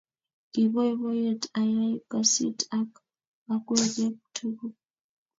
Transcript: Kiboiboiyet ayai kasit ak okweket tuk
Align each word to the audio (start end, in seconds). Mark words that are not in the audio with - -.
Kiboiboiyet 0.51 1.43
ayai 1.59 1.95
kasit 2.11 2.59
ak 2.79 2.89
okweket 3.53 4.15
tuk 4.35 4.57